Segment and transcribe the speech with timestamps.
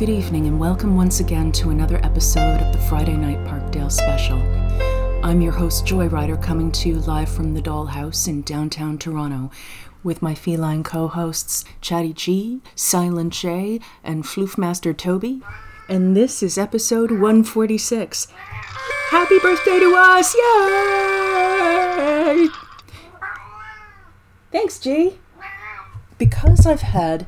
[0.00, 4.38] Good evening, and welcome once again to another episode of the Friday Night Parkdale Special.
[5.22, 9.50] I'm your host, Joyrider, coming to you live from the Dollhouse in downtown Toronto
[10.02, 15.42] with my feline co hosts, Chatty G, Silent J, and Floofmaster Toby.
[15.86, 18.28] And this is episode 146.
[19.10, 20.34] Happy birthday to us!
[20.34, 22.48] Yay!
[24.50, 25.18] Thanks, G.
[26.16, 27.26] Because I've had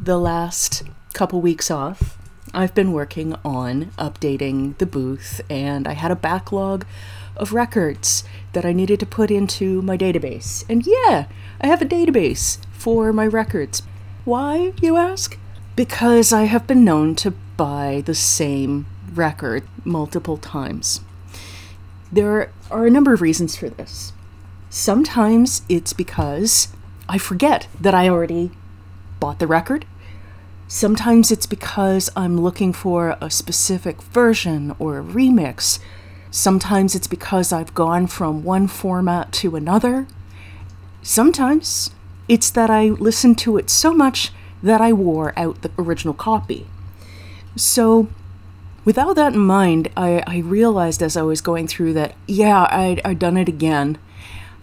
[0.00, 2.18] the last couple weeks off,
[2.54, 6.86] I've been working on updating the booth, and I had a backlog
[7.36, 10.64] of records that I needed to put into my database.
[10.68, 11.26] And yeah,
[11.60, 13.82] I have a database for my records.
[14.24, 15.38] Why, you ask?
[15.76, 21.00] Because I have been known to buy the same record multiple times.
[22.10, 24.12] There are a number of reasons for this.
[24.70, 26.68] Sometimes it's because
[27.08, 28.50] I forget that I already
[29.20, 29.86] bought the record.
[30.70, 35.78] Sometimes it's because I'm looking for a specific version or a remix.
[36.30, 40.06] Sometimes it's because I've gone from one format to another.
[41.02, 41.90] Sometimes
[42.28, 44.30] it's that I listened to it so much
[44.62, 46.66] that I wore out the original copy.
[47.56, 48.08] So,
[48.84, 52.68] with all that in mind, I, I realized as I was going through that, yeah,
[52.70, 53.96] I'd, I'd done it again.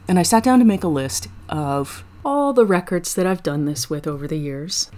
[0.08, 3.66] And I sat down to make a list of all the records that I've done
[3.66, 4.92] this with over the years.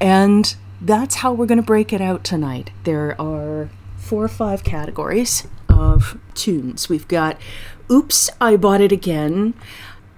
[0.00, 2.70] And that's how we're going to break it out tonight.
[2.84, 6.88] There are four or five categories of tunes.
[6.88, 7.38] We've got
[7.90, 9.54] Oops, I Bought It Again,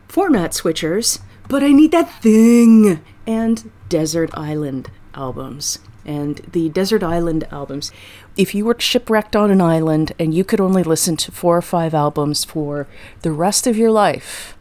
[0.09, 5.78] Format Switchers, But I Need That Thing, and Desert Island albums.
[6.05, 7.92] And the Desert Island albums,
[8.37, 11.62] if you were shipwrecked on an island and you could only listen to four or
[11.62, 12.87] five albums for
[13.22, 14.56] the rest of your life,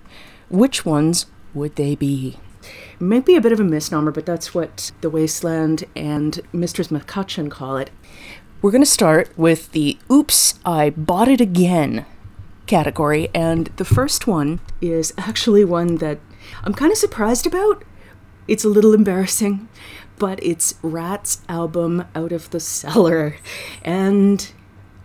[0.49, 2.37] which ones would they be?
[3.01, 7.49] Might be a bit of a misnomer, but that's what The Wasteland and Mistress McCutcheon
[7.49, 7.91] call it.
[8.61, 12.05] We're going to start with the Oops, I Bought It Again
[12.67, 16.19] category, and the first one is actually one that
[16.65, 17.85] I'm kind of surprised about.
[18.49, 19.69] It's a little embarrassing,
[20.17, 23.37] but it's Ratt's album Out of the Cellar,
[23.81, 24.51] and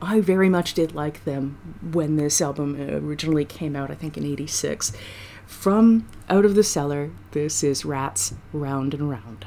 [0.03, 4.25] I very much did like them when this album originally came out, I think in
[4.27, 4.91] 86.
[5.55, 9.47] From Out of the Cellar, this is Ratt's Round and Round.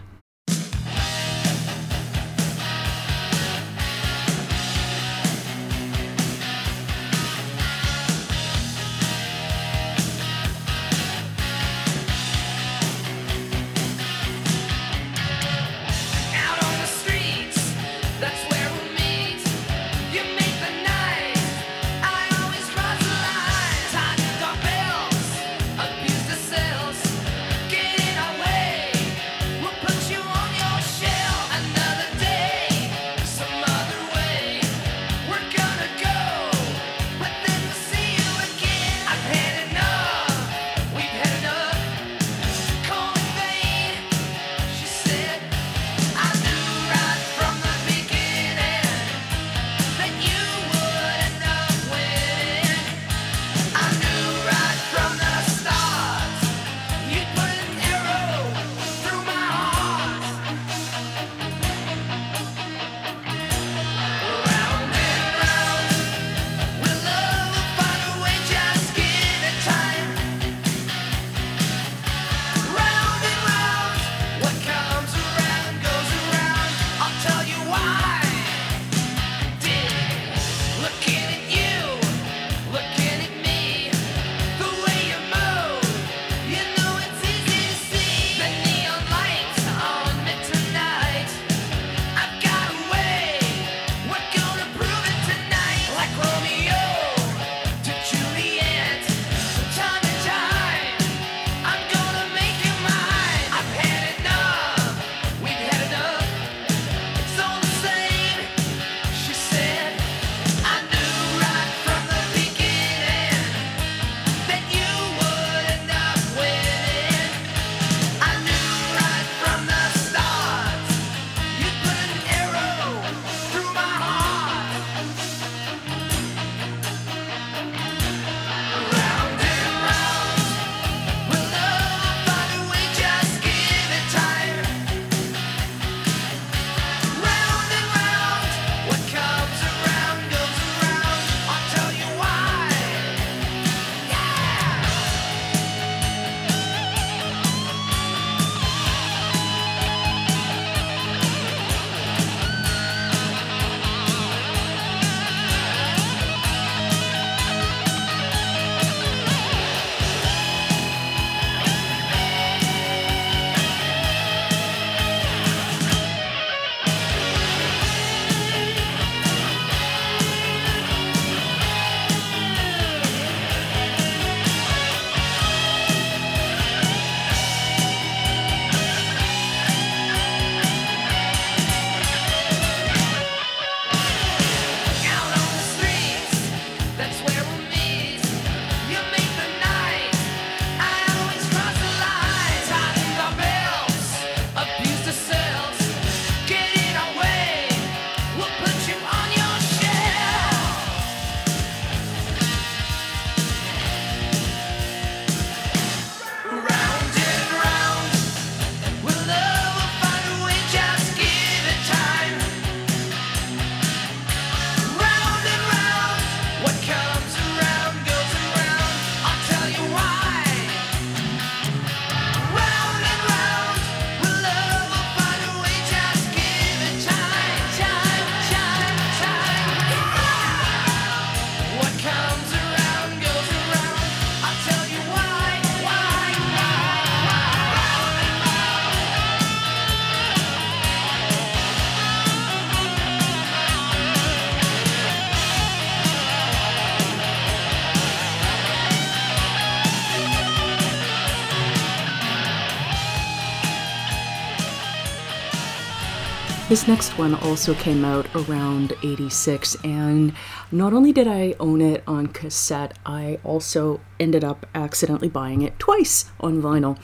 [256.87, 260.33] Next one also came out around 86, and
[260.71, 265.77] not only did I own it on cassette, I also ended up accidentally buying it
[265.79, 266.97] twice on vinyl.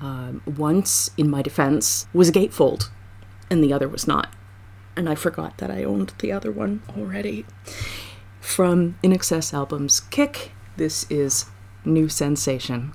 [0.00, 2.90] Um, once, in my defense, was a gatefold,
[3.50, 4.32] and the other was not.
[4.94, 7.44] And I forgot that I owned the other one already.
[8.40, 11.46] From INXS Albums Kick, this is
[11.84, 12.94] New Sensation.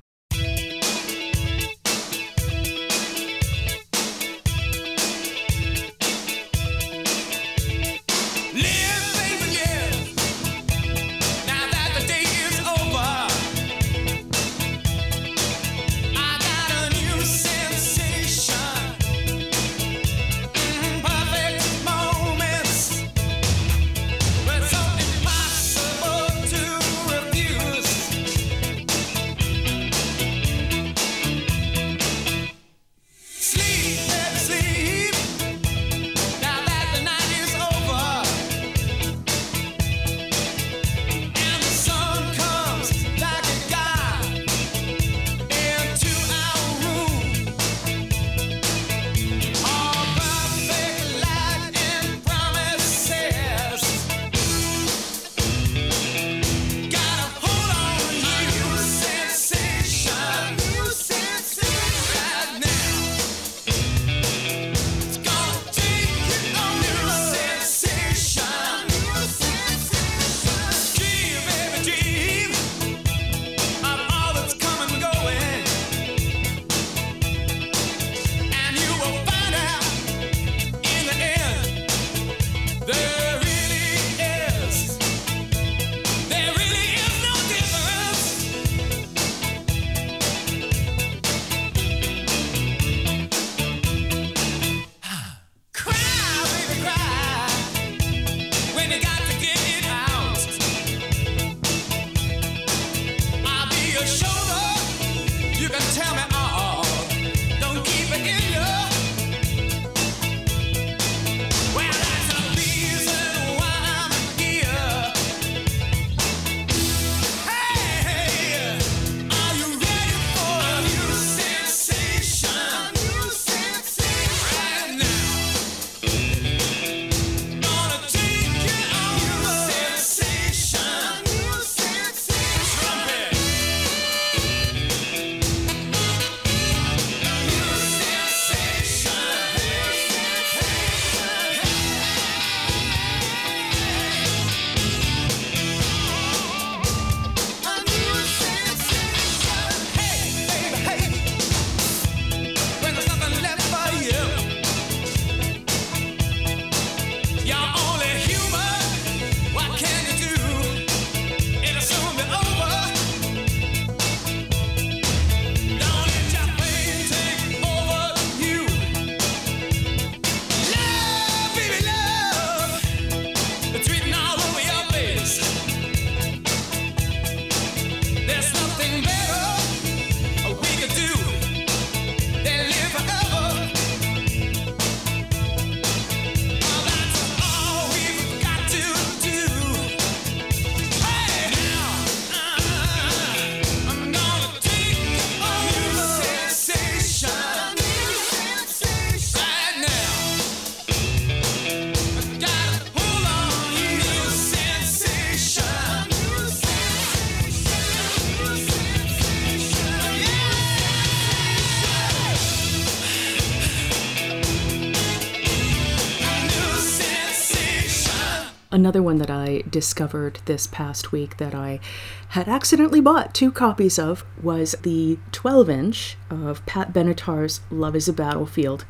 [218.84, 221.80] Another one that I discovered this past week that I
[222.28, 228.10] had accidentally bought two copies of was the 12 inch of Pat Benatar's Love is
[228.10, 228.84] a Battlefield.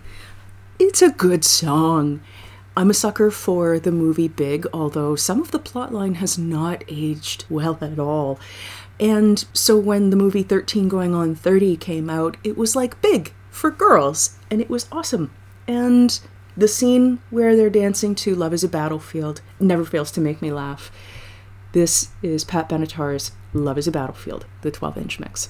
[0.79, 2.21] It's a good song.
[2.75, 7.45] I'm a sucker for the movie Big, although some of the plotline has not aged
[7.47, 8.39] well at all.
[8.99, 13.31] And so when the movie 13 Going on 30 came out, it was like Big
[13.51, 15.29] for girls, and it was awesome.
[15.67, 16.19] And
[16.55, 20.51] the scene where they're dancing to Love is a Battlefield never fails to make me
[20.51, 20.91] laugh.
[21.71, 25.49] This is Pat Benatar's Love is a Battlefield, the 12 inch mix.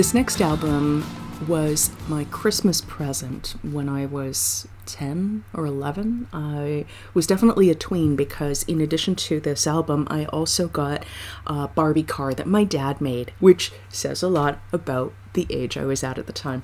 [0.00, 1.04] This next album
[1.46, 6.26] was my Christmas present when I was 10 or 11.
[6.32, 11.04] I was definitely a tween because, in addition to this album, I also got
[11.46, 15.84] a Barbie car that my dad made, which says a lot about the age I
[15.84, 16.62] was at at the time.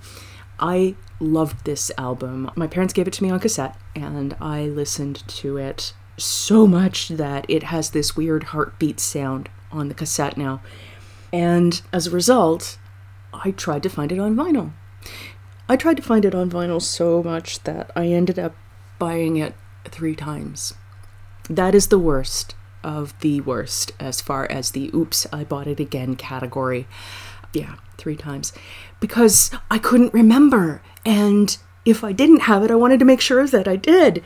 [0.58, 2.50] I loved this album.
[2.56, 7.08] My parents gave it to me on cassette, and I listened to it so much
[7.08, 10.62] that it has this weird heartbeat sound on the cassette now.
[11.34, 12.78] And as a result,
[13.44, 14.72] I tried to find it on vinyl.
[15.68, 18.54] I tried to find it on vinyl so much that I ended up
[18.98, 20.74] buying it three times.
[21.48, 25.80] That is the worst of the worst as far as the oops, I bought it
[25.80, 26.86] again category.
[27.52, 28.52] Yeah, three times.
[29.00, 30.82] Because I couldn't remember.
[31.04, 34.22] And if I didn't have it, I wanted to make sure that I did.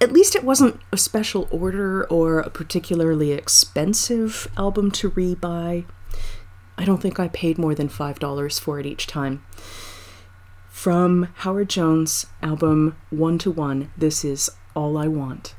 [0.00, 5.84] At least it wasn't a special order or a particularly expensive album to rebuy.
[6.80, 9.44] I don't think I paid more than $5 for it each time.
[10.70, 15.54] From Howard Jones' album One to One, this is All I Want.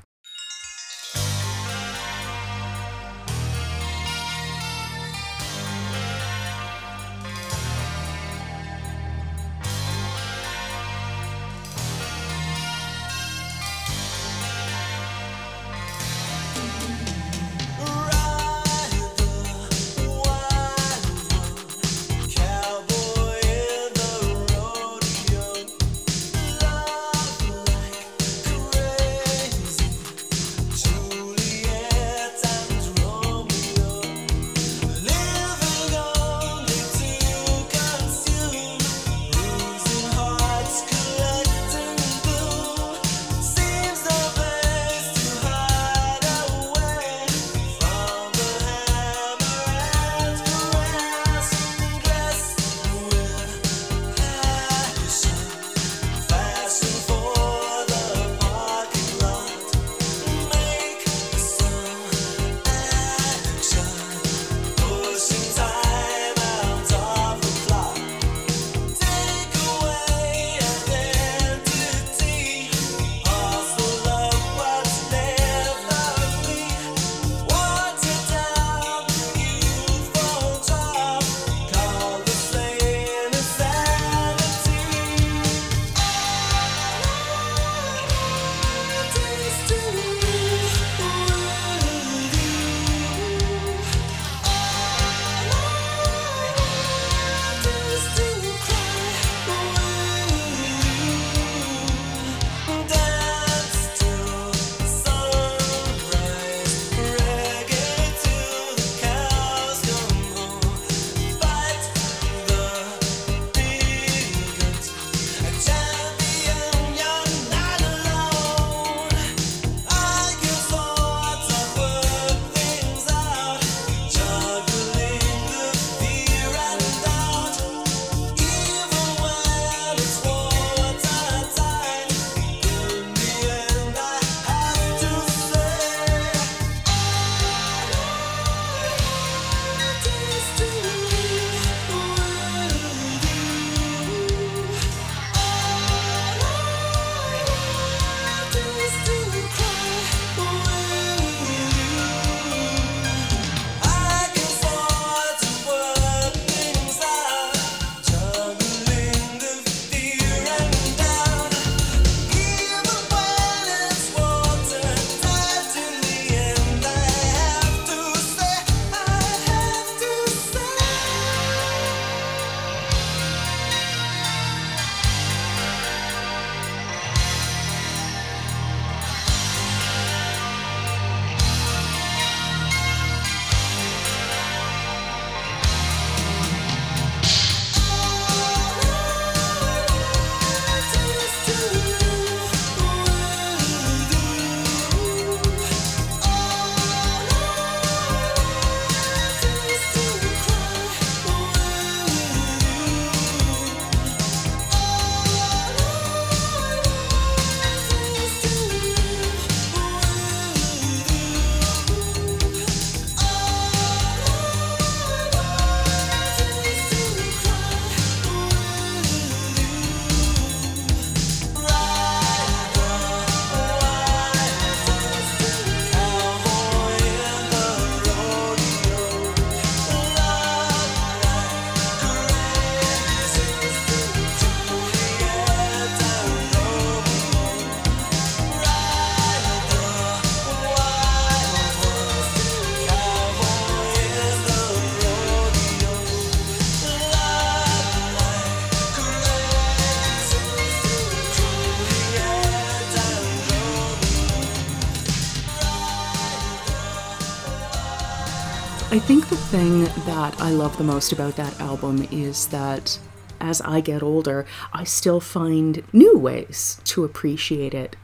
[259.51, 262.97] Thing that I love the most about that album is that
[263.41, 267.97] as I get older, I still find new ways to appreciate it.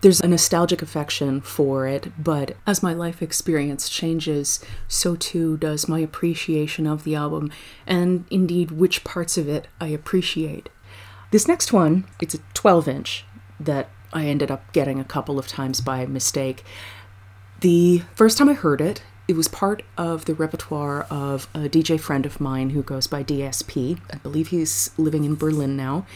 [0.00, 5.86] There's a nostalgic affection for it, but as my life experience changes, so too does
[5.86, 7.52] my appreciation of the album,
[7.86, 10.68] and indeed which parts of it I appreciate.
[11.30, 13.24] This next one, it's a 12 inch
[13.60, 16.64] that I ended up getting a couple of times by mistake.
[17.60, 21.98] The first time I heard it, it was part of the repertoire of a DJ
[21.98, 23.98] friend of mine who goes by DSP.
[24.12, 26.06] I believe he's living in Berlin now.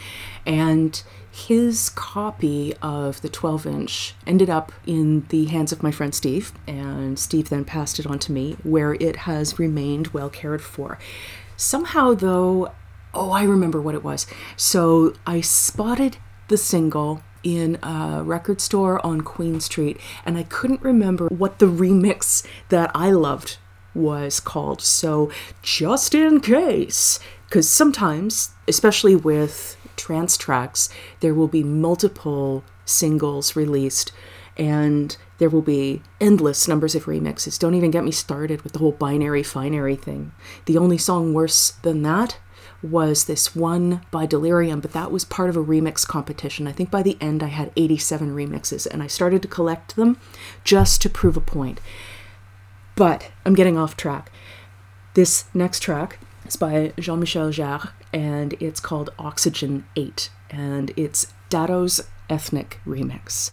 [0.45, 6.13] And his copy of the 12 inch ended up in the hands of my friend
[6.13, 10.61] Steve, and Steve then passed it on to me, where it has remained well cared
[10.61, 10.97] for.
[11.55, 12.71] Somehow, though,
[13.13, 14.27] oh, I remember what it was.
[14.55, 16.17] So I spotted
[16.49, 21.65] the single in a record store on Queen Street, and I couldn't remember what the
[21.67, 23.57] remix that I loved
[23.93, 24.81] was called.
[24.81, 33.55] So, just in case, because sometimes, especially with trance tracks, there will be multiple singles
[33.55, 34.11] released
[34.55, 37.59] and there will be endless numbers of remixes.
[37.59, 40.31] Don't even get me started with the whole binary finary thing.
[40.65, 42.37] The only song worse than that
[42.81, 46.67] was this one by Delerium, but that was part of a remix competition.
[46.67, 50.19] I think by the end I had 87 remixes and I started to collect them
[50.63, 51.79] just to prove a point.
[52.95, 54.31] But I'm getting off track.
[55.13, 61.33] This next track is by Jean Michel Jarre and it's called Oxygene 8 and it's
[61.49, 63.51] Dado's ethnic remix.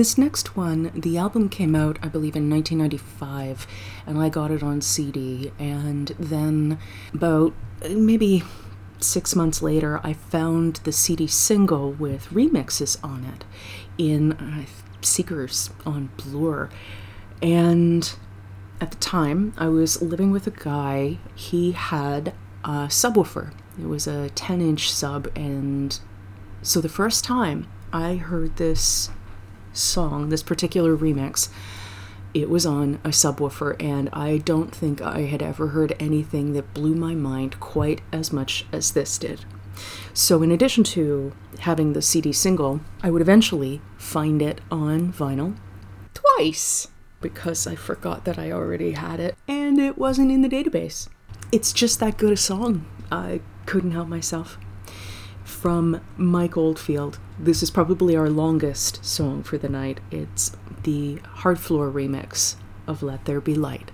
[0.00, 3.66] This next one, the album came out, I believe, in 1995,
[4.06, 5.52] and I got it on CD.
[5.58, 6.78] And then,
[7.12, 7.52] about
[7.86, 8.42] maybe
[8.98, 13.44] six months later, I found the CD single with remixes on it
[13.98, 14.64] in uh,
[15.02, 16.70] Seekers on Bloor.
[17.42, 18.10] And
[18.80, 21.18] at the time, I was living with a guy.
[21.34, 22.32] He had
[22.64, 23.52] a subwoofer.
[23.78, 26.00] It was a 10 inch sub, and
[26.62, 29.10] so the first time I heard this
[29.72, 31.48] song, this particular remix,
[32.32, 36.74] it was on a subwoofer, and I don't think I had ever heard anything that
[36.74, 39.44] blew my mind quite as much as this did.
[40.12, 45.56] So, in addition to having the CD single, I would eventually find it on vinyl
[46.14, 46.88] twice
[47.20, 51.08] because I forgot that I already had it and it wasn't in the database.
[51.52, 52.86] It's just that good a song.
[53.10, 54.58] I couldn't help myself.
[55.60, 60.00] From Mike Oldfield, this is probably our longest song for the night.
[60.10, 62.54] It's the Hardfloor remix
[62.86, 63.90] of Let There Be Light.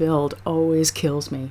[0.00, 1.50] Build always kills me.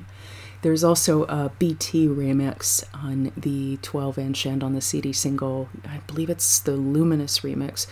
[0.62, 5.68] There's also a BT remix on the 12 inch and on the CD single.
[5.86, 7.86] I believe it's the Luminous remix.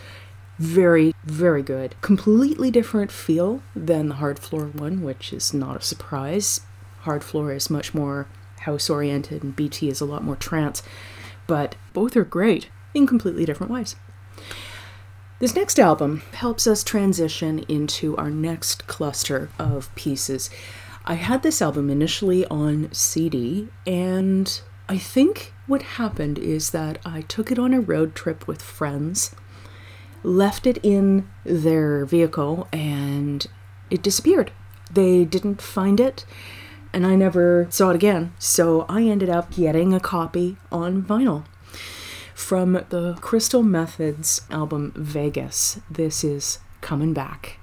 [0.59, 1.95] Very, very good.
[2.01, 6.63] Completely different feel than the Hardfloor one, which is not a surprise.
[7.05, 8.27] Hardfloor is much more
[8.63, 10.83] house oriented and BT is a lot more trance.
[11.47, 13.95] But both are great in completely different ways.
[15.41, 20.51] This next album helps us transition into our next cluster of pieces.
[21.07, 27.20] I had this album initially on CD, and I think what happened is that I
[27.20, 29.32] took it on a road trip with friends,
[30.24, 33.47] left it in their vehicle, and
[33.91, 34.51] it disappeared.
[34.91, 36.24] They didn't find it,
[36.93, 38.32] and I never saw it again.
[38.41, 41.45] So I ended up getting a copy on vinyl
[42.39, 45.80] from the Crystal Method's album Vegas.
[45.91, 47.59] This is Coming Back.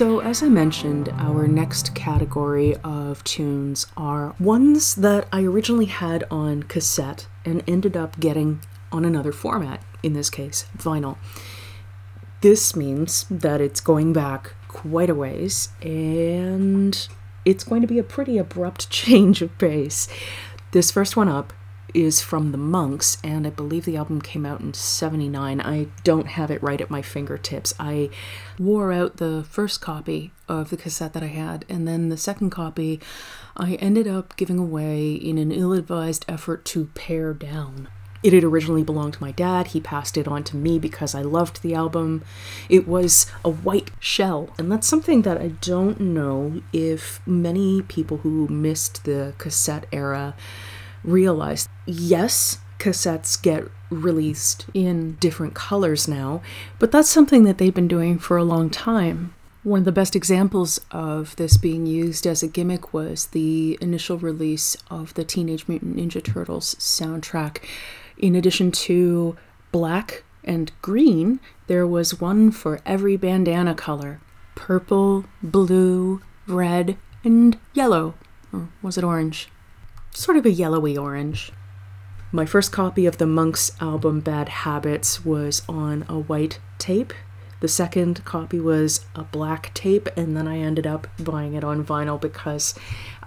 [0.00, 6.24] So, as I mentioned, our next category of tunes are ones that I originally had
[6.30, 11.18] on cassette and ended up getting on another format, in this case, vinyl.
[12.40, 17.06] This means that it's going back quite a ways and
[17.44, 20.08] it's going to be a pretty abrupt change of pace.
[20.70, 21.52] This first one up
[21.94, 25.60] is from the Monks, and I believe the album came out in 79.
[25.60, 27.74] I don't have it right at my fingertips.
[27.78, 28.10] I
[28.58, 32.50] wore out the first copy of the cassette that I had, and then the second
[32.50, 33.00] copy
[33.56, 37.88] I ended up giving away in an ill advised effort to pare down.
[38.22, 39.68] It had originally belonged to my dad.
[39.68, 42.22] He passed it on to me because I loved the album.
[42.68, 48.18] It was a white shell, and that's something that I don't know if many people
[48.18, 50.34] who missed the cassette era
[51.04, 51.68] realized.
[51.86, 56.42] Yes, cassettes get released in different colors now,
[56.78, 59.34] but that's something that they've been doing for a long time.
[59.62, 64.16] One of the best examples of this being used as a gimmick was the initial
[64.16, 67.58] release of the Teenage Mutant Ninja Turtles soundtrack.
[68.16, 69.36] In addition to
[69.70, 74.20] black and green, there was one for every bandana color
[74.54, 78.14] purple, blue, red, and yellow.
[78.52, 79.48] Or was it orange?
[80.12, 81.52] Sort of a yellowy orange.
[82.32, 87.12] My first copy of the Monks album Bad Habits was on a white tape.
[87.60, 91.84] The second copy was a black tape, and then I ended up buying it on
[91.84, 92.74] vinyl because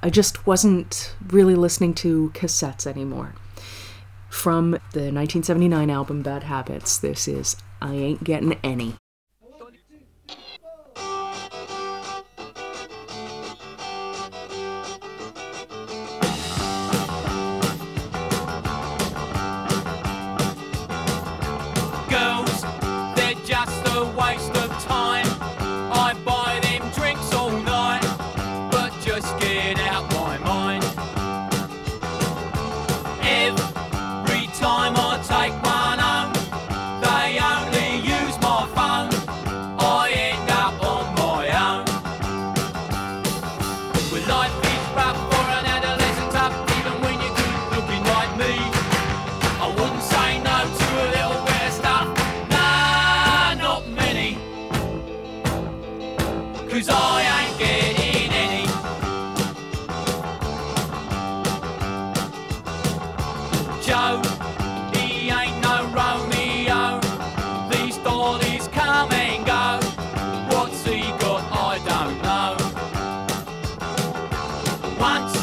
[0.01, 3.33] I just wasn't really listening to cassettes anymore.
[4.29, 8.95] From the 1979 album Bad Habits, this is I Ain't Getting Any.
[75.03, 75.42] Once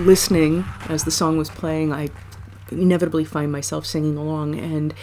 [0.00, 2.08] listening, as the song was playing, I
[2.70, 4.94] inevitably find myself singing along and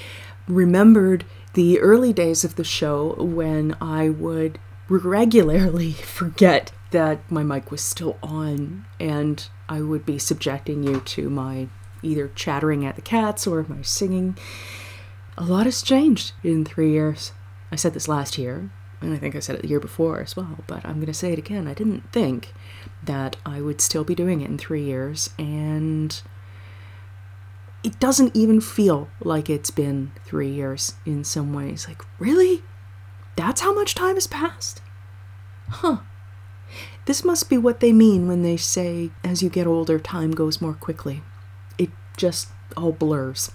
[0.48, 7.70] remembered the early days of the show when I would regularly forget that my mic
[7.72, 11.68] was still on and I would be subjecting you to my
[12.02, 14.38] either chattering at the cats or my singing.
[15.38, 17.34] A lot has changed in three years.
[17.72, 18.70] I said this last year,
[19.02, 21.14] and I think I said it the year before as well, but I'm going to
[21.14, 21.68] say it again.
[21.68, 22.54] I didn't think
[23.08, 26.22] that I would still be doing it in three years, and
[27.84, 31.88] it doesn't even feel like it's been three years in some ways.
[31.88, 32.64] Like, really?
[33.36, 34.82] That's how much time has passed?
[35.70, 35.98] Huh.
[37.06, 40.62] This must be what they mean when they say, as you get older, time goes
[40.62, 41.24] more quickly.
[41.78, 43.52] It just all blurs.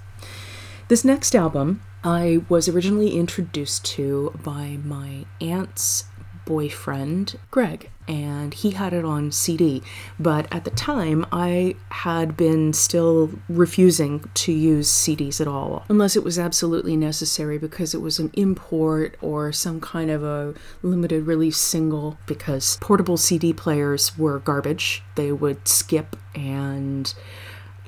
[0.89, 6.05] This next album I was originally introduced to by my aunt's
[6.45, 9.83] boyfriend, Greg, and he had it on CD.
[10.19, 16.17] But at the time, I had been still refusing to use CDs at all, unless
[16.17, 21.27] it was absolutely necessary because it was an import or some kind of a limited
[21.27, 25.03] release single, because portable CD players were garbage.
[25.15, 27.13] They would skip and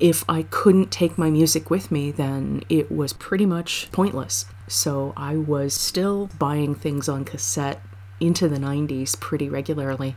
[0.00, 4.44] if I couldn't take my music with me, then it was pretty much pointless.
[4.66, 7.80] So I was still buying things on cassette
[8.20, 10.16] into the 90s pretty regularly.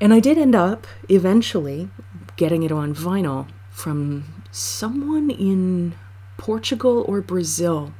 [0.00, 1.90] And I did end up eventually
[2.36, 5.94] getting it on vinyl from someone in
[6.38, 7.92] Portugal or Brazil,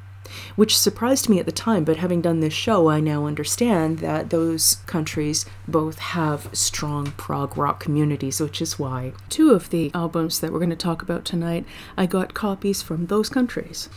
[0.56, 1.84] which surprised me at the time.
[1.84, 7.58] But having done this show, I now understand that those countries both have strong prog
[7.58, 11.26] rock communities, which is why two of the albums that we're going to talk about
[11.26, 11.66] tonight,
[11.98, 13.90] I got copies from those countries.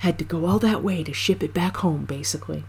[0.00, 2.64] Had to go all that way to ship it back home, basically.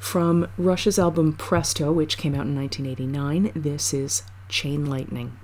[0.00, 5.38] From Rush's album Presto, which came out in 1989, this is Chain Lightning.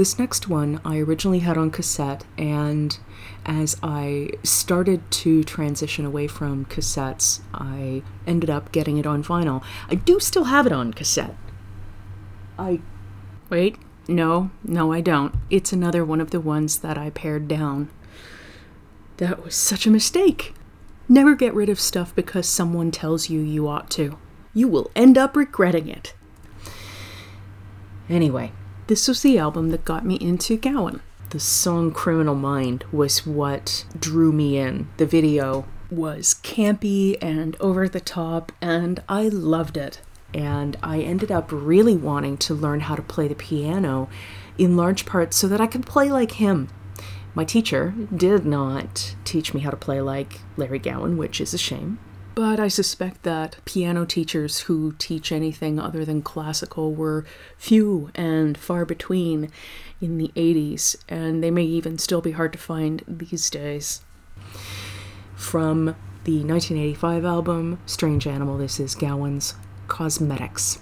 [0.00, 2.98] This next one I originally had on cassette, and
[3.44, 9.62] as I started to transition away from cassettes, I ended up getting it on vinyl.
[9.90, 11.36] I do still have it on cassette.
[12.58, 12.80] I.
[13.50, 13.76] Wait,
[14.08, 15.34] no, no, I don't.
[15.50, 17.90] It's another one of the ones that I pared down.
[19.18, 20.54] That was such a mistake.
[21.10, 24.16] Never get rid of stuff because someone tells you you ought to.
[24.54, 26.14] You will end up regretting it.
[28.08, 28.52] Anyway,
[28.90, 31.00] this was the album that got me into Gowan.
[31.28, 34.88] The song Criminal Mind was what drew me in.
[34.96, 40.00] The video was campy and over the top, and I loved it.
[40.34, 44.08] And I ended up really wanting to learn how to play the piano
[44.58, 46.66] in large part so that I could play like him.
[47.32, 51.58] My teacher did not teach me how to play like Larry Gowan, which is a
[51.58, 52.00] shame.
[52.40, 57.26] But I suspect that piano teachers who teach anything other than classical were
[57.58, 59.50] few and far between
[60.00, 64.00] in the 80s, and they may even still be hard to find these days.
[65.36, 69.52] From the 1985 album Strange Animal, this is Gowan's
[69.86, 70.78] Cosmetics.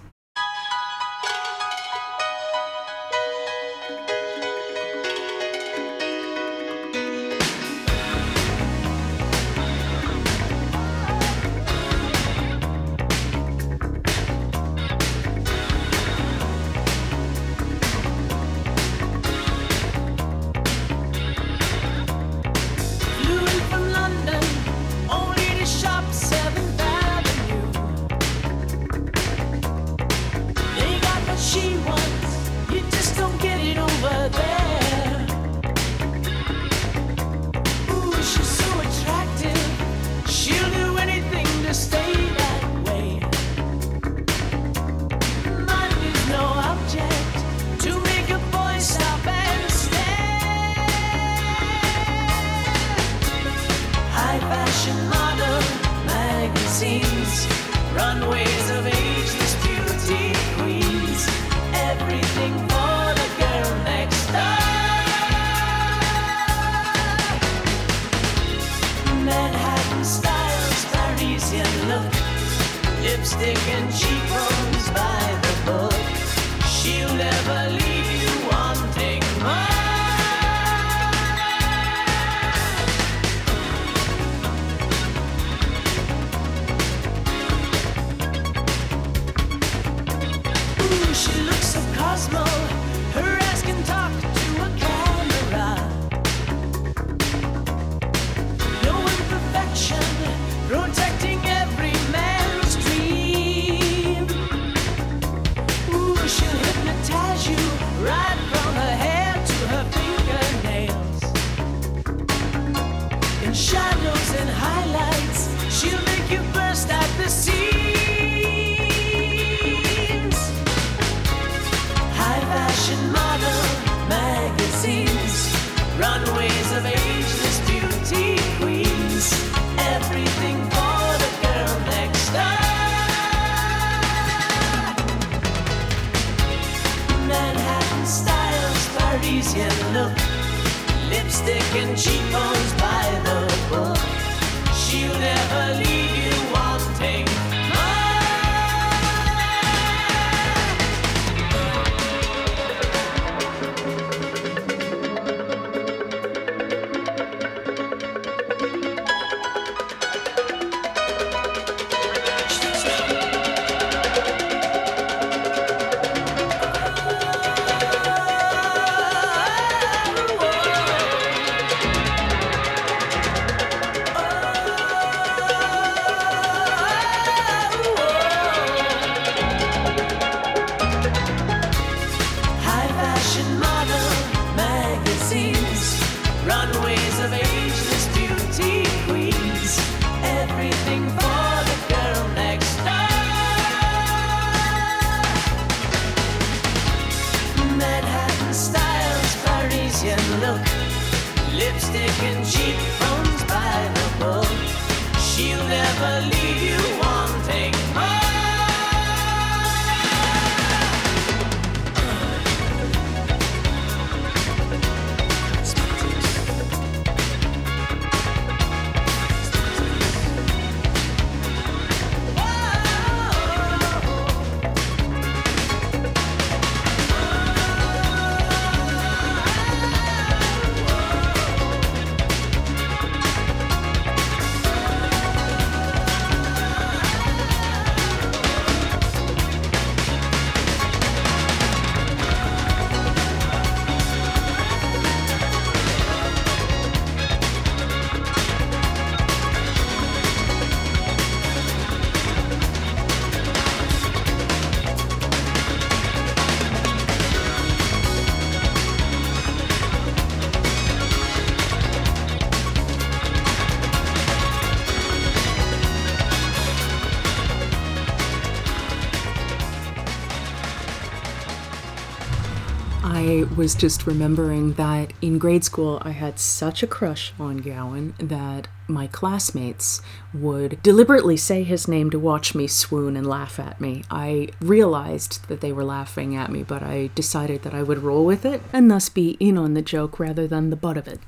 [273.69, 278.67] Was just remembering that in grade school I had such a crush on Gowan that
[278.87, 280.01] my classmates
[280.33, 284.05] would deliberately say his name to watch me swoon and laugh at me.
[284.11, 288.25] I realized that they were laughing at me, but I decided that I would roll
[288.25, 291.21] with it and thus be in on the joke rather than the butt of it.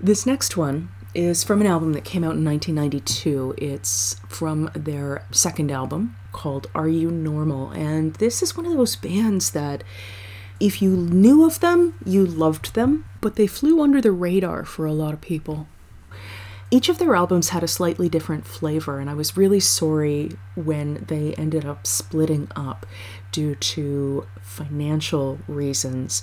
[0.00, 3.54] This next one is from an album that came out in 1992.
[3.58, 7.70] It's from their second album called Are You Normal?
[7.70, 9.84] And this is one of those bands that,
[10.60, 14.86] if you knew of them, you loved them, but they flew under the radar for
[14.86, 15.66] a lot of people.
[16.70, 21.04] Each of their albums had a slightly different flavor, and I was really sorry when
[21.06, 22.86] they ended up splitting up
[23.30, 26.22] due to financial reasons.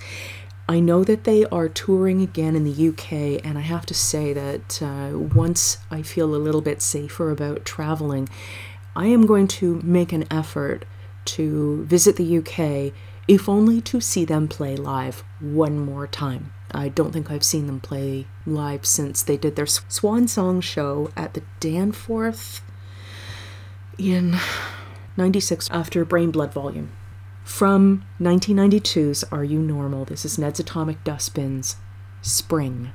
[0.67, 4.33] I know that they are touring again in the UK, and I have to say
[4.33, 8.29] that uh, once I feel a little bit safer about traveling,
[8.95, 10.85] I am going to make an effort
[11.25, 12.93] to visit the UK,
[13.31, 16.51] if only to see them play live one more time.
[16.73, 21.13] I don't think I've seen them play live since they did their Swan Song show
[21.15, 22.59] at the Danforth
[23.97, 24.35] in
[25.15, 26.91] 96 after Brain Blood Volume.
[27.45, 30.03] From 1992's Are You Normal?
[30.03, 31.77] This is Ned's Atomic Dustbins,
[32.21, 32.91] Spring.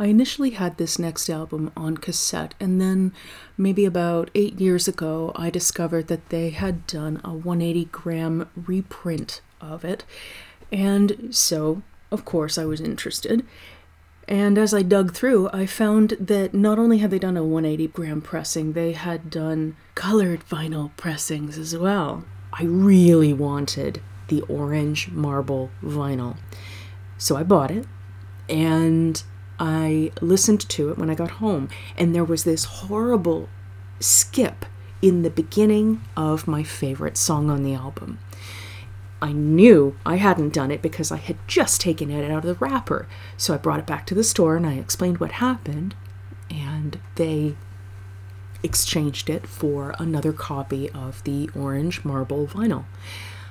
[0.00, 3.12] I initially had this next album on cassette, and then
[3.58, 9.42] maybe about eight years ago, I discovered that they had done a 180 gram reprint
[9.60, 10.04] of it.
[10.72, 13.44] And so, of course, I was interested.
[14.26, 17.88] And as I dug through, I found that not only had they done a 180
[17.88, 22.24] gram pressing, they had done colored vinyl pressings as well.
[22.54, 26.38] I really wanted the orange marble vinyl.
[27.18, 27.84] So I bought it
[28.48, 29.22] and
[29.60, 31.68] I listened to it when I got home,
[31.98, 33.48] and there was this horrible
[34.00, 34.64] skip
[35.02, 38.18] in the beginning of my favorite song on the album.
[39.22, 42.54] I knew I hadn't done it because I had just taken it out of the
[42.54, 43.06] wrapper.
[43.36, 45.94] So I brought it back to the store and I explained what happened,
[46.50, 47.54] and they
[48.62, 52.84] exchanged it for another copy of the orange marble vinyl.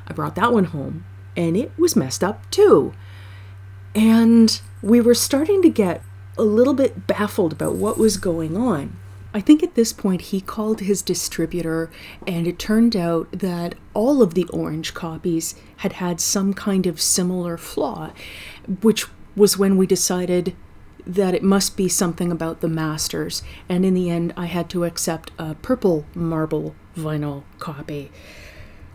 [0.07, 1.05] I brought that one home
[1.35, 2.93] and it was messed up too.
[3.95, 6.01] And we were starting to get
[6.37, 8.97] a little bit baffled about what was going on.
[9.33, 11.91] I think at this point he called his distributor,
[12.25, 16.99] and it turned out that all of the orange copies had had some kind of
[16.99, 18.11] similar flaw,
[18.81, 19.05] which
[19.35, 20.55] was when we decided
[21.05, 23.43] that it must be something about the masters.
[23.67, 28.11] And in the end, I had to accept a purple marble vinyl copy,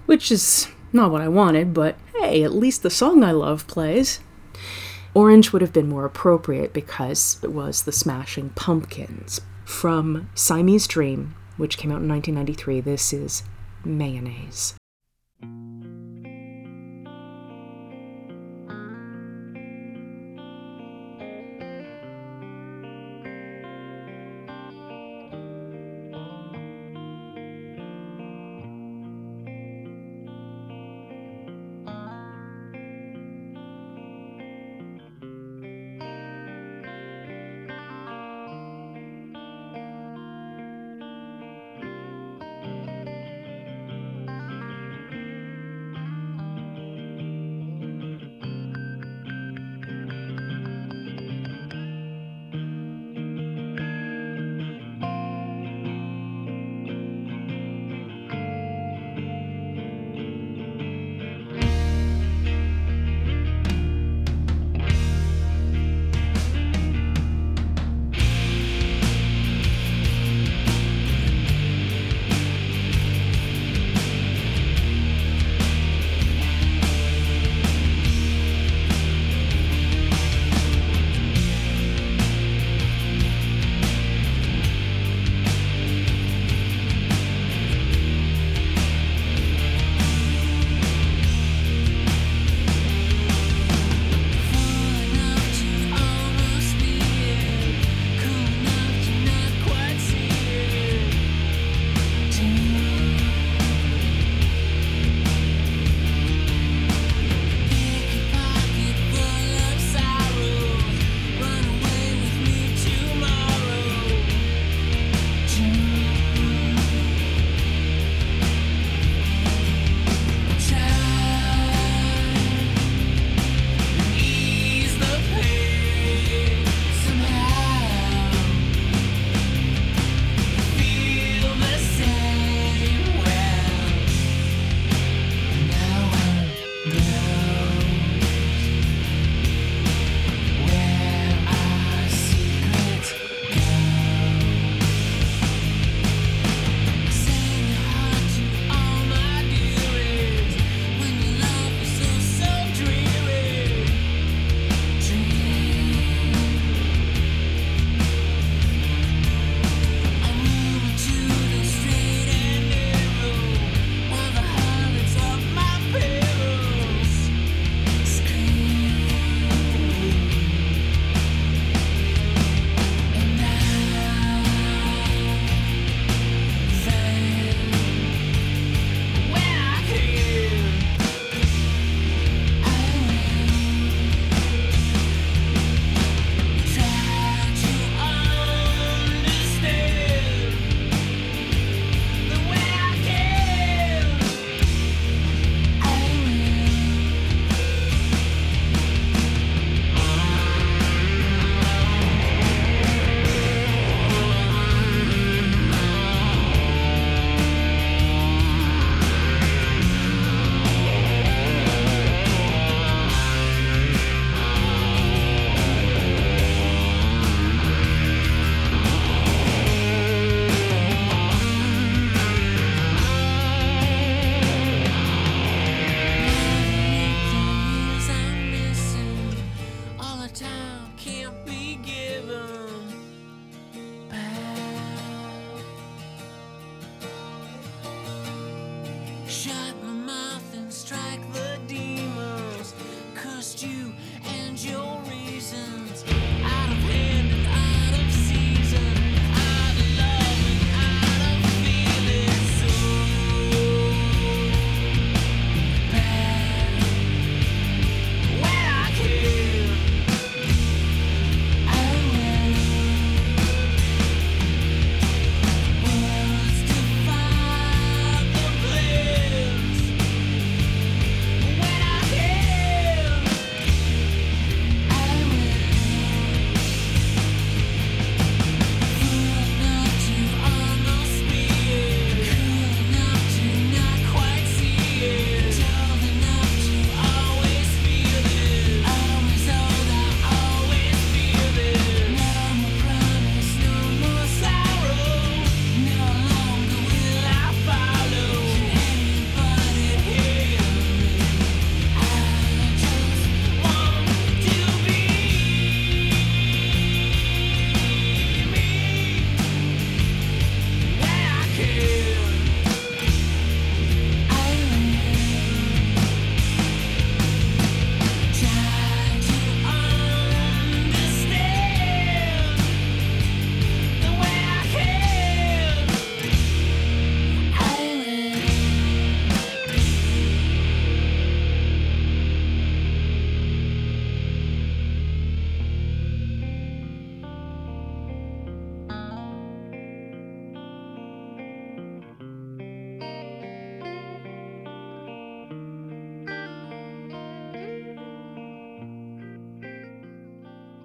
[0.06, 4.20] which is not what I wanted, but hey, at least the song I love plays.
[5.14, 9.40] Orange would have been more appropriate because it was the Smashing Pumpkins.
[9.64, 13.44] From Siamese Dream, which came out in 1993, this is
[13.84, 14.74] Mayonaise.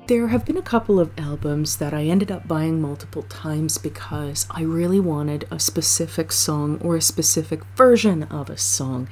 [0.10, 4.48] There have been a couple of albums that I ended up buying multiple times because
[4.49, 9.07] I really wanted a specific song or a specific version of a song.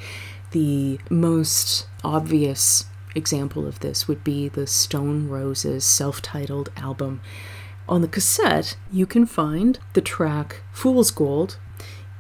[0.53, 7.21] The most obvious example of this would be the Stone Roses self titled album.
[7.87, 11.59] On the cassette, you can find the track Fool's Gold.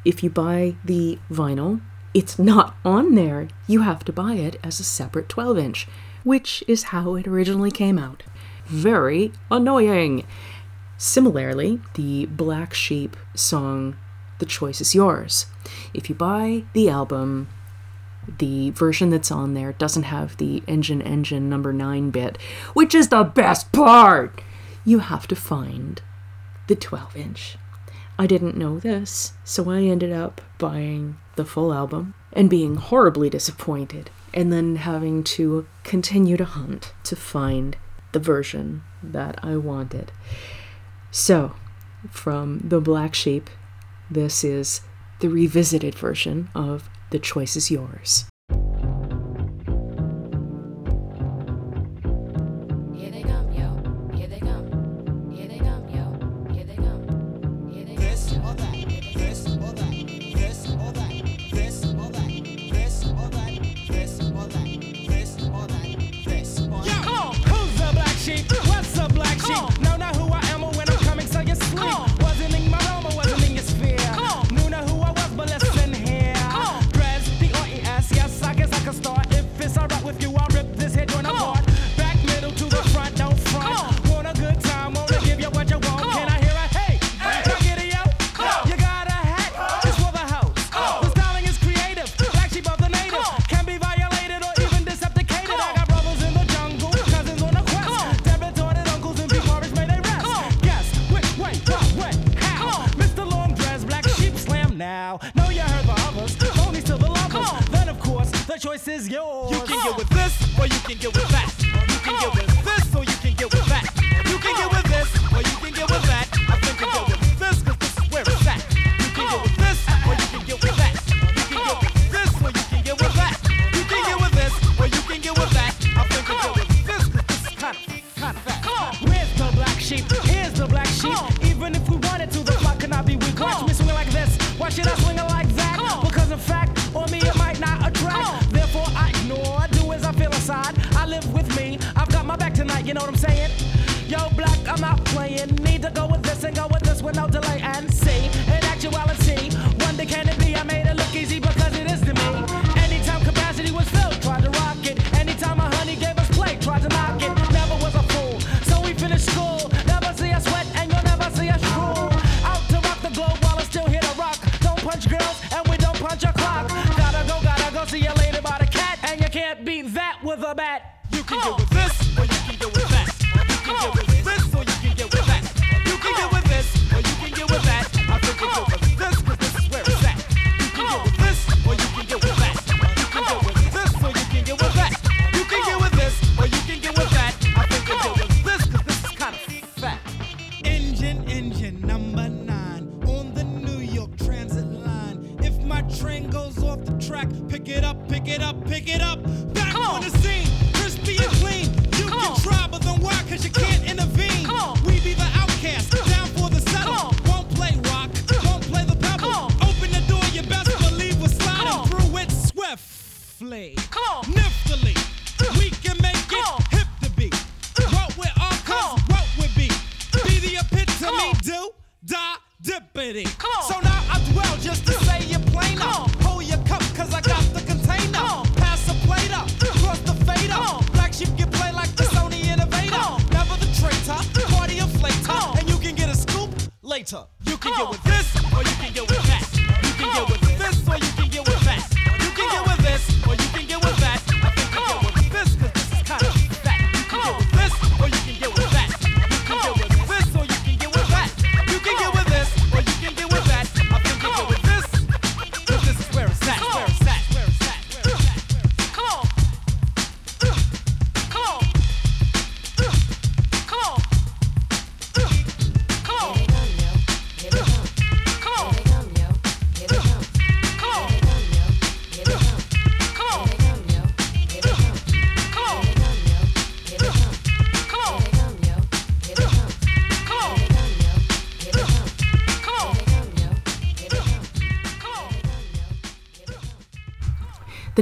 [0.05, 1.81] If you buy the vinyl,
[2.13, 3.47] it's not on there.
[3.65, 5.87] You have to buy it as a separate 12 inch,
[6.23, 8.21] which is how it originally came out
[8.67, 10.25] very annoying.
[10.97, 13.97] Similarly, the Black Sheep song,
[14.39, 15.45] The Choice Is Yours.
[15.93, 17.49] If you buy the album,
[18.39, 22.37] the version that's on there doesn't have the engine engine number 9 bit,
[22.73, 24.41] which is the best part.
[24.85, 26.01] You have to find
[26.67, 27.57] the 12 inch.
[28.19, 33.29] I didn't know this, so I ended up buying the full album and being horribly
[33.29, 37.77] disappointed, and then having to continue to hunt to find
[38.11, 40.11] the version that I wanted.
[41.11, 41.55] So,
[42.09, 43.49] from The Black Sheep,
[44.09, 44.81] this is
[45.19, 48.25] the revisited version of The Choice is Yours.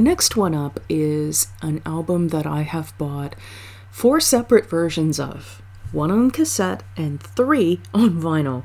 [0.06, 3.34] Next one up is an album that I have bought
[3.90, 5.60] four separate versions of
[5.90, 8.64] one on cassette and three on vinyl.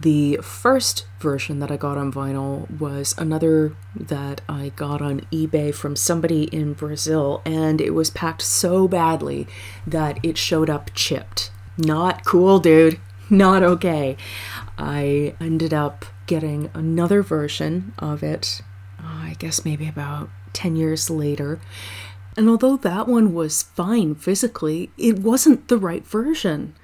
[0.00, 5.72] The first version that I got on vinyl was another that I got on eBay
[5.72, 9.46] from somebody in Brazil, and it was packed so badly
[9.86, 11.52] that it showed up chipped.
[11.78, 12.98] Not cool, dude.
[13.30, 14.16] Not okay.
[14.76, 18.62] I ended up getting another version of it,
[18.98, 21.60] uh, I guess maybe about 10 years later.
[22.36, 26.74] And although that one was fine physically, it wasn't the right version.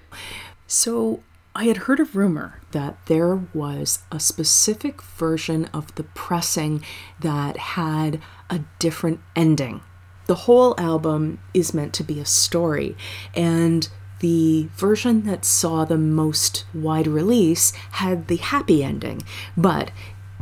[0.66, 1.22] So
[1.54, 6.84] I had heard a rumor that there was a specific version of the pressing
[7.20, 8.20] that had
[8.50, 9.80] a different ending.
[10.26, 12.96] The whole album is meant to be a story,
[13.34, 13.88] and
[14.20, 19.22] the version that saw the most wide release had the happy ending,
[19.56, 19.90] but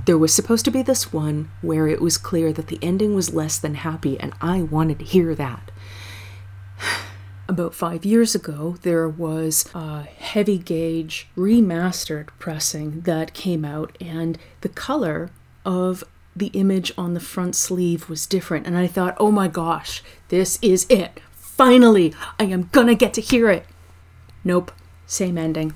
[0.07, 3.35] there was supposed to be this one where it was clear that the ending was
[3.35, 5.71] less than happy, and I wanted to hear that.
[7.49, 14.39] About five years ago, there was a heavy gauge remastered pressing that came out, and
[14.61, 15.31] the color
[15.65, 16.05] of
[16.35, 18.67] the image on the front sleeve was different.
[18.67, 21.21] And I thought, oh my gosh, this is it.
[21.33, 23.67] Finally, I am gonna get to hear it.
[24.45, 24.71] Nope,
[25.07, 25.75] same ending.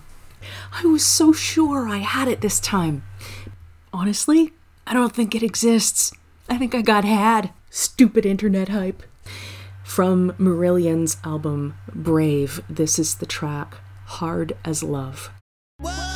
[0.72, 3.02] I was so sure I had it this time.
[3.92, 4.52] Honestly,
[4.86, 6.12] I don't think it exists.
[6.48, 7.52] I think I got had.
[7.70, 9.02] Stupid internet hype.
[9.84, 15.30] From Marillion's album Brave, this is the track Hard as Love.
[15.80, 16.09] Well,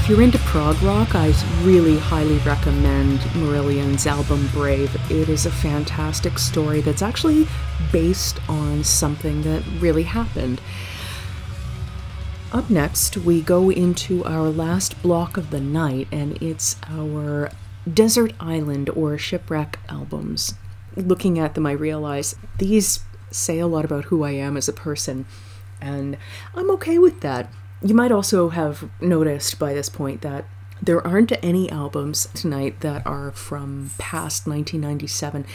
[0.00, 1.32] If you're into prog rock, I
[1.62, 4.92] really highly recommend Marillion's album Brave.
[5.10, 7.46] It is a fantastic story that's actually
[7.92, 10.62] based on something that really happened.
[12.50, 17.50] Up next, we go into our last block of the night, and it's our
[17.92, 20.54] Desert Island or Shipwreck albums.
[20.96, 23.00] Looking at them, I realize these
[23.30, 25.26] say a lot about who I am as a person,
[25.78, 26.16] and
[26.56, 27.52] I'm okay with that.
[27.82, 30.44] You might also have noticed by this point that
[30.82, 35.46] there aren't any albums tonight that are from past 1997,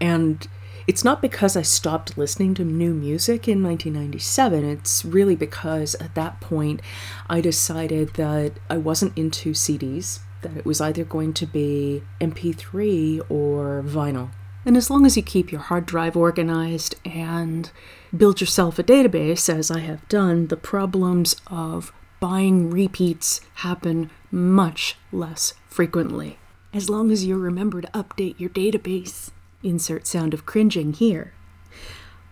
[0.00, 0.48] and
[0.86, 4.64] it's not because I stopped listening to new music in 1997.
[4.64, 6.82] It's really because at that point
[7.28, 13.22] I decided that I wasn't into CDs, that it was either going to be MP3
[13.28, 14.30] or vinyl.
[14.64, 17.70] And as long as you keep your hard drive organized and
[18.16, 24.96] build yourself a database, as I have done, the problems of buying repeats happen much
[25.10, 26.38] less frequently.
[26.72, 29.30] As long as you remember to update your database.
[29.62, 31.32] Insert sound of cringing here.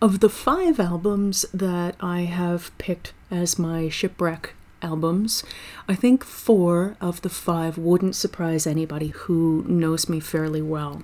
[0.02, 5.44] Of the five albums that I have picked as my shipwreck albums,
[5.86, 11.02] I think four of the five wouldn't surprise anybody who knows me fairly well.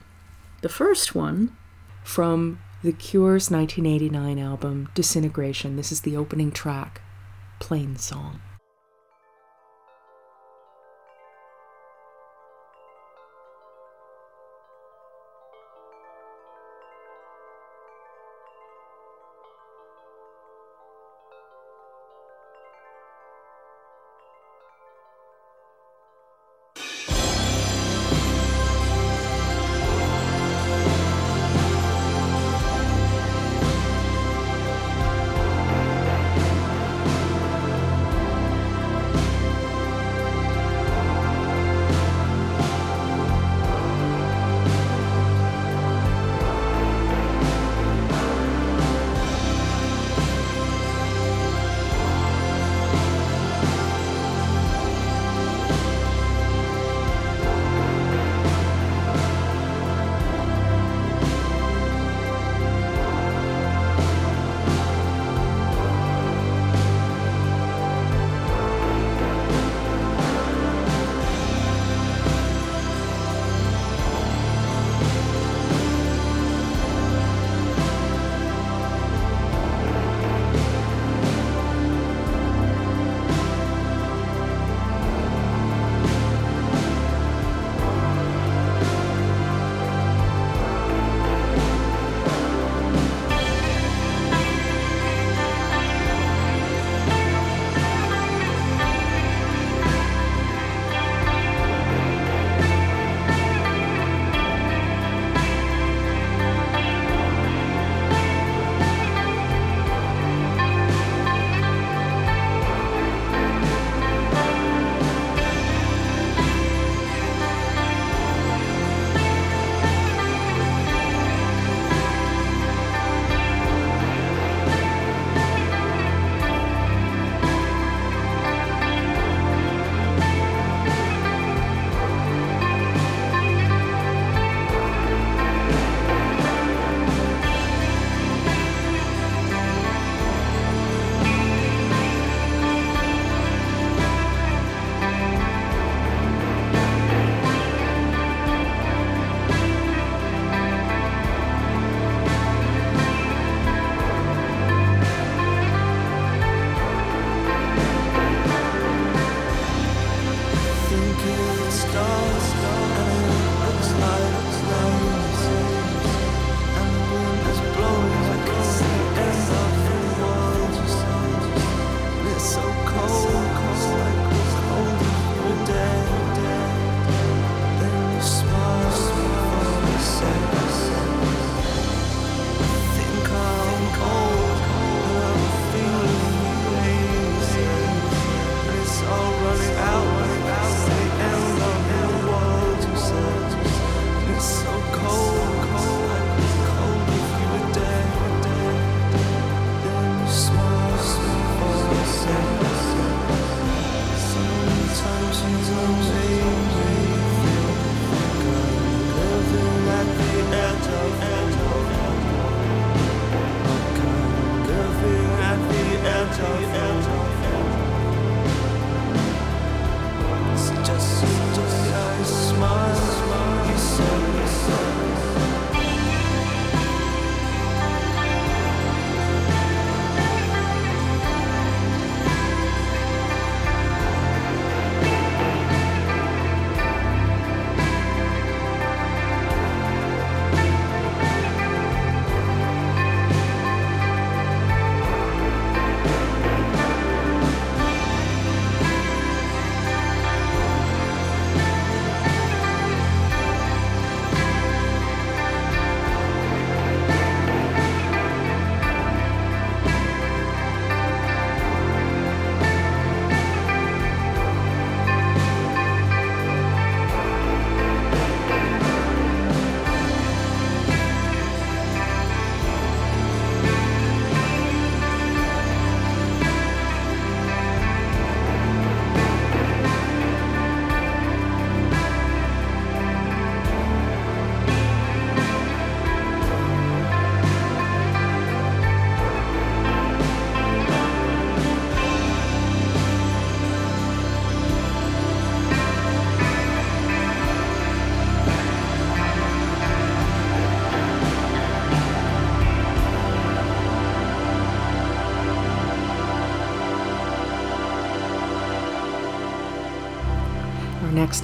[0.62, 1.54] The first one,
[2.02, 7.00] from The Cure's 1989 album, Disintegration, this is the opening track,
[7.58, 8.38] Plainsong.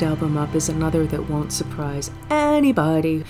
[0.02, 3.24] Album up is another that won't surprise anybody.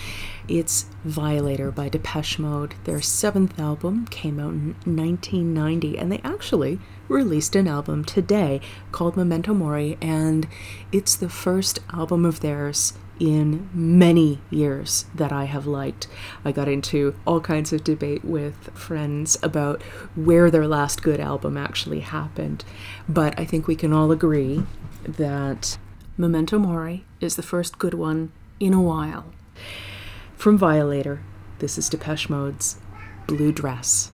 [0.47, 2.73] It's Violator by Depeche Mode.
[2.85, 8.59] Their seventh album came out in 1990, and they actually released an album today
[8.91, 10.47] called Memento Mori, and
[10.91, 16.07] it's the first album of theirs in many years that I have liked.
[16.43, 19.81] I got into all kinds of debate with friends about
[20.15, 22.65] where their last good album actually happened,
[23.07, 24.63] but I think we can all agree
[25.03, 25.77] that
[26.15, 29.25] Memento Mori is the first good one in a while.
[30.35, 31.23] From Violator,
[31.57, 32.77] this is Depeche Mode's
[33.25, 34.11] Blue Dress.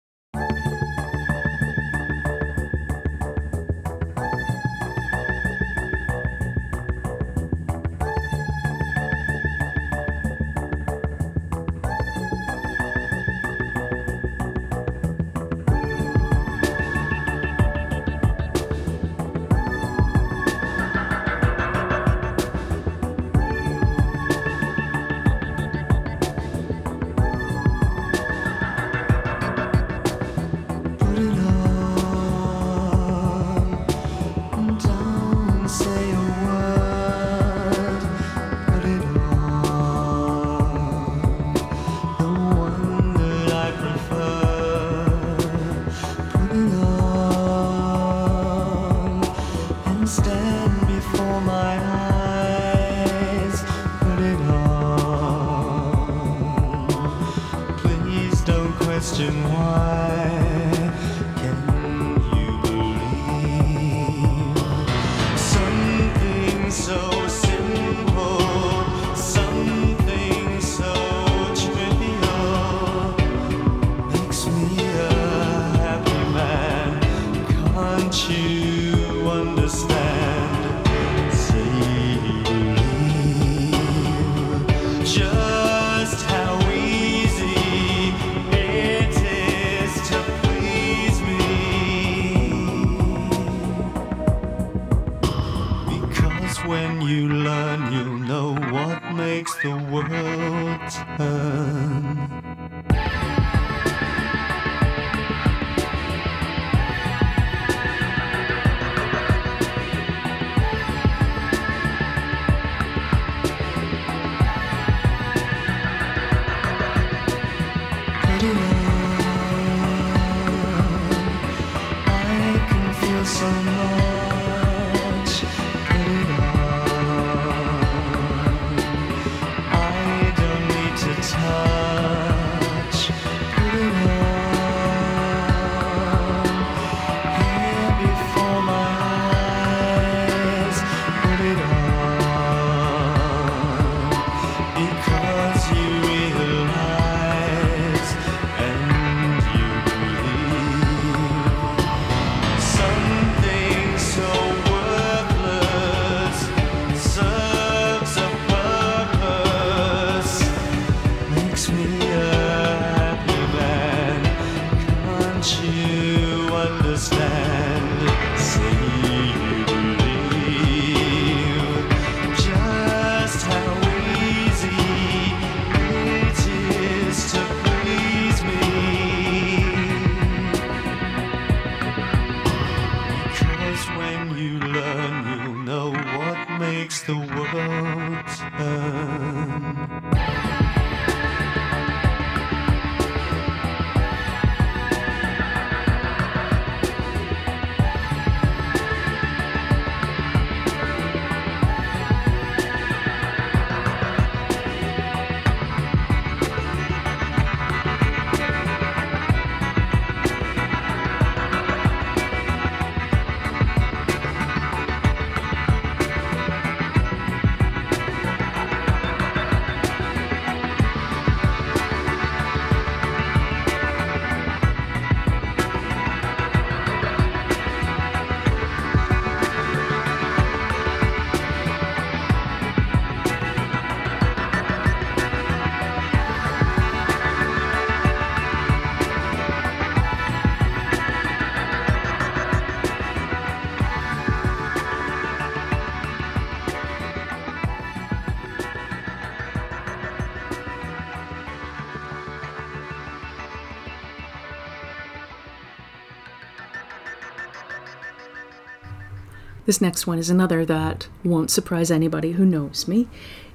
[259.77, 263.09] This next one is another that won't surprise anybody who knows me.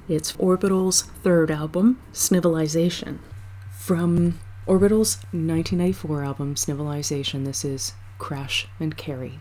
[0.07, 3.17] It's Orbital's third album, Snivilisation.
[3.71, 9.39] From Orbital's 1994 album, Snivilisation, this is Crash and Carry.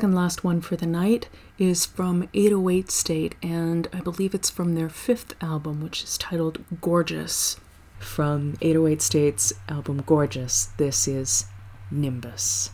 [0.00, 1.28] Second last one for the night
[1.58, 6.64] is from 808 State, and I believe it's from their fifth album, which is titled
[6.80, 7.60] Gorgeous.
[7.98, 11.44] From 808 States album Gorgeous, this is
[11.90, 12.70] Nimbus.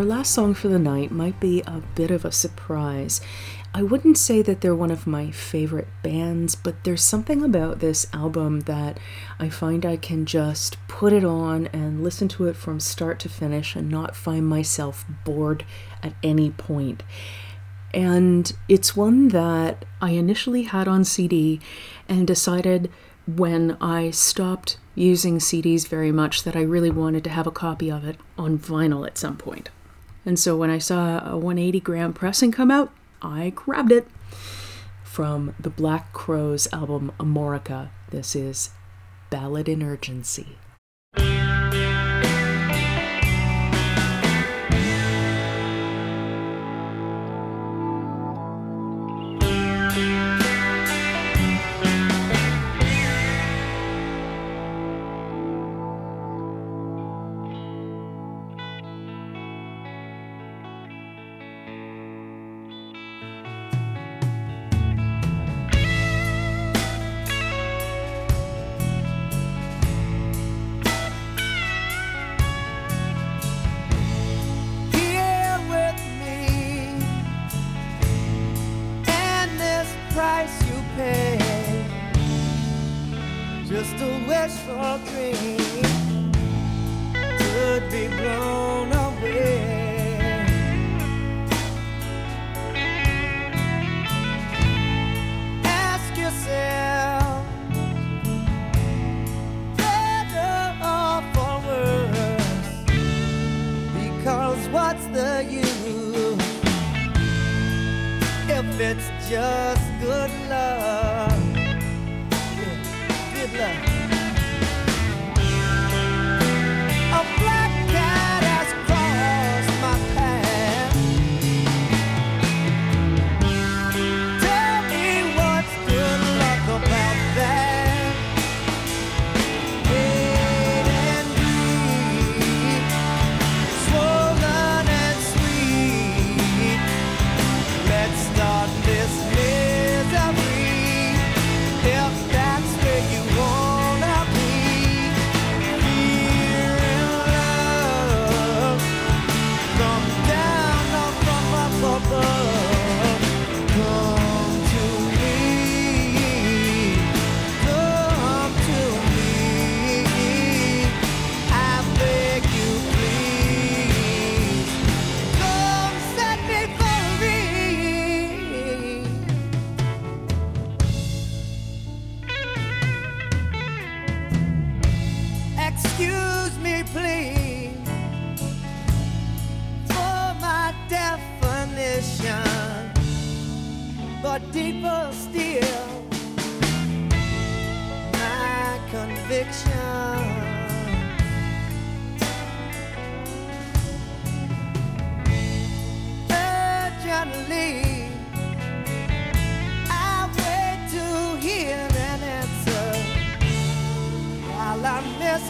[0.00, 3.20] Our last song for the night might be a bit of a surprise.
[3.74, 8.06] I wouldn't say that they're one of my favorite bands, but there's something about this
[8.14, 8.98] album that
[9.38, 13.28] I find I can just put it on and listen to it from start to
[13.28, 15.66] finish and not find myself bored
[16.02, 17.02] at any point.
[17.92, 21.60] And it's one that I initially had on CD
[22.08, 22.90] and decided
[23.26, 27.90] when I stopped using CDs very much that I really wanted to have a copy
[27.90, 29.68] of it on vinyl at some point.
[30.24, 32.92] And so when I saw a 180 gram pressing come out,
[33.22, 34.06] I grabbed it
[35.02, 37.90] from the Black Crowes album Amorica.
[38.10, 38.70] This is
[39.30, 40.56] Ballad in Urgency.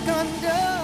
[0.06, 0.79] misconduct.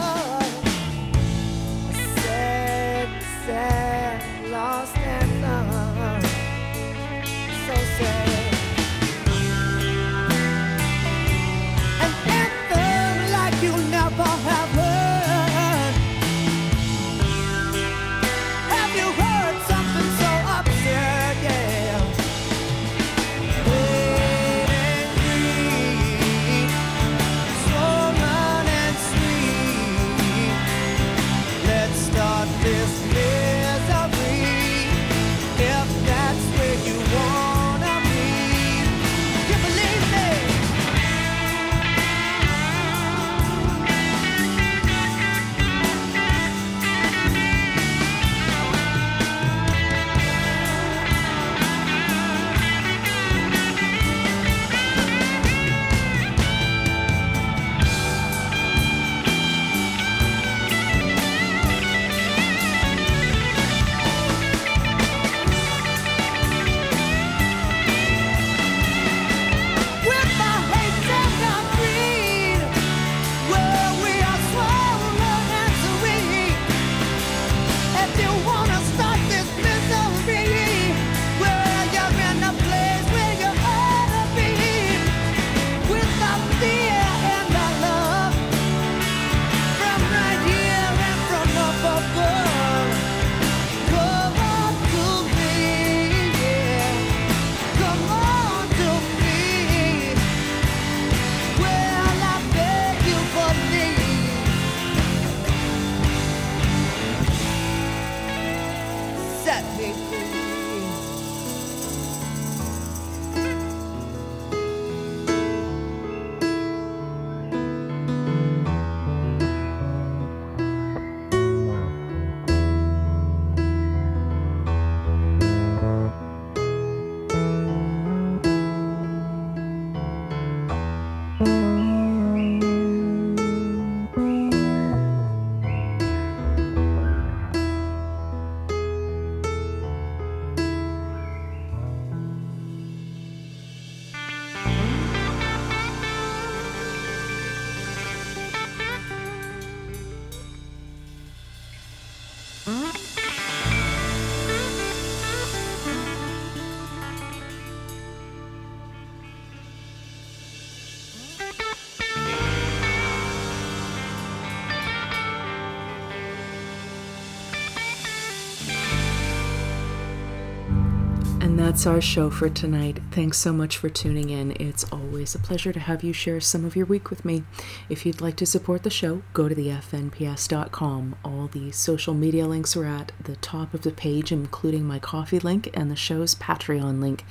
[171.77, 172.99] That's our show for tonight.
[173.11, 174.53] Thanks so much for tuning in.
[174.53, 177.45] It's always a pleasure to have you share some of your week with me.
[177.91, 181.17] If you'd like to support the show, go to the fnps.com.
[181.23, 185.39] All the social media links are at the top of the page, including my coffee
[185.39, 187.27] link and the show's Patreon link.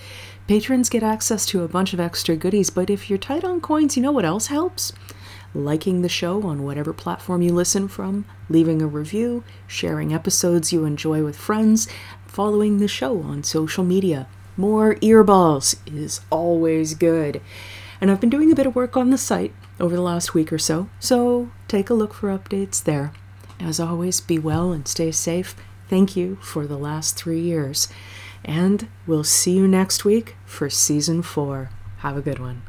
[0.47, 3.97] Patrons get access to a bunch of extra goodies, but if you're tight on coins,
[3.97, 4.93] you know what else helps?
[5.55, 10.83] liking the show on whatever platform you listen from, leaving a review, sharing episodes you
[10.83, 11.87] enjoy with friends,
[12.35, 14.27] following the show on social media.
[14.57, 17.39] More earballs is always good.
[18.01, 20.51] And I've been doing a bit of work on the site over the last week
[20.51, 23.13] or so, so take a look for updates there.
[23.57, 25.55] As always, be well and stay safe.
[25.89, 27.87] Thank you for the last three years.
[28.43, 31.69] And we'll see you next week for season four.
[31.99, 32.63] Have a good one.